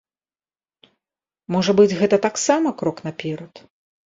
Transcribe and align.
Можа 1.57 1.71
быць, 1.81 1.93
гэта 2.01 2.19
таксама 2.27 2.73
крок 2.81 3.05
наперад? 3.11 3.53